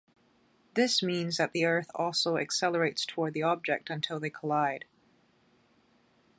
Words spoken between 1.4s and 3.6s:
the Earth also accelerates towards the